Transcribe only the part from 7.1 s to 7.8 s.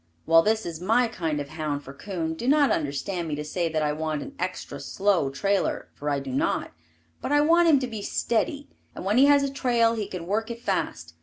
but I want him